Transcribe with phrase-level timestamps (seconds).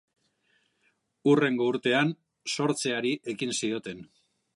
[1.31, 2.13] Hurrengo urtean
[2.55, 4.03] sortzeari ekin zioten.